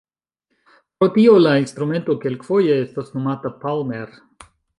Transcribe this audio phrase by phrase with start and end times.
[1.01, 4.19] Pro tio la instrumento kelkfoje estas nomata "palmer".